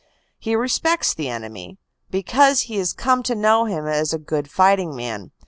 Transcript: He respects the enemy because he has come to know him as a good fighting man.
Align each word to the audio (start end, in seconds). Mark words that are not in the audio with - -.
He 0.39 0.55
respects 0.55 1.13
the 1.13 1.29
enemy 1.29 1.77
because 2.09 2.61
he 2.61 2.77
has 2.77 2.91
come 2.91 3.21
to 3.21 3.35
know 3.35 3.65
him 3.65 3.85
as 3.85 4.13
a 4.15 4.17
good 4.17 4.49
fighting 4.49 4.95
man. 4.95 5.29